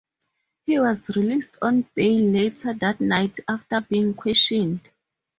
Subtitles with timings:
[0.65, 4.89] He was released on bail later that night after being questioned.